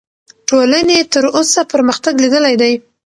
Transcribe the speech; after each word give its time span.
ټولنې 0.47 0.97
تر 1.13 1.23
اوسه 1.37 1.61
پرمختګ 1.73 2.13
لیدلی 2.23 2.55
دی. 2.61 2.73